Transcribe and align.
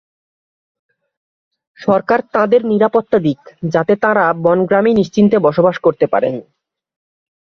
সরকার 1.79 2.19
তাঁদের 2.33 2.61
নিরাপত্তা 2.65 3.17
দিক, 3.19 3.39
যাতে 3.69 3.93
তাঁরা 3.95 4.25
বনগ্রামেই 4.43 4.97
নিশ্চিন্তে 4.99 5.37
বসবাস 5.39 5.75
করতে 5.79 6.05
পারেন। 6.07 6.35